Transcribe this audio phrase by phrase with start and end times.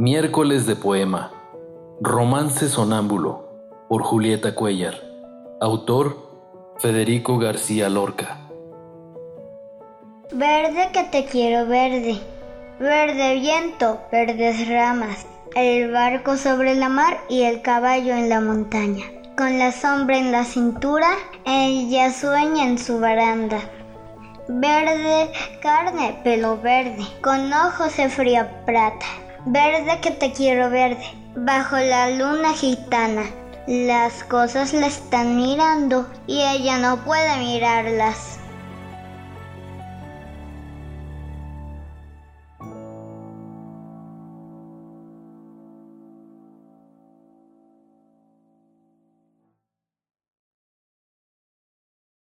[0.00, 1.32] Miércoles de poema.
[2.00, 3.48] Romance sonámbulo
[3.88, 4.94] por Julieta Cuellar.
[5.60, 6.16] Autor
[6.78, 8.38] Federico García Lorca.
[10.32, 12.16] Verde que te quiero verde.
[12.78, 15.26] Verde viento, verdes ramas.
[15.56, 19.04] El barco sobre la mar y el caballo en la montaña.
[19.36, 21.08] Con la sombra en la cintura,
[21.44, 23.58] ella sueña en su baranda.
[24.46, 29.06] Verde carne, pelo verde, con ojos de fría plata.
[29.46, 31.04] Verde que te quiero verde,
[31.36, 33.24] bajo la luna gitana.
[33.66, 38.37] Las cosas la están mirando y ella no puede mirarlas.